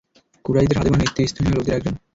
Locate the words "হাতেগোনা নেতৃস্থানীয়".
0.79-1.55